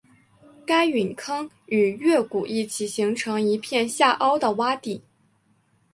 [0.65, 5.03] 该陨坑与月谷一起形成一片下凹的洼地。